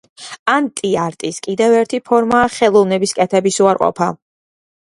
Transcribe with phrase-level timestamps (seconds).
[0.53, 4.13] ანტი-არტის კიდევ ერთი ფორმაა ხელოვნების კეთების უარყოფა.